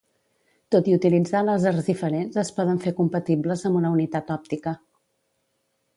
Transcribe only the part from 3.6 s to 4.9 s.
amb una unitat òptica.